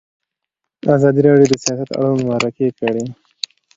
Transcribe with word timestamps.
ازادي 0.95 1.21
راډیو 1.27 1.49
د 1.51 1.55
سیاست 1.63 1.89
اړوند 1.99 2.23
مرکې 2.29 2.67
کړي. 2.79 3.05